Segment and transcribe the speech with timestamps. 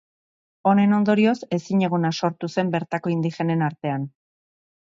[0.69, 4.13] Honen ondorioz, ezinegona sortu zen bertako indigenen artean.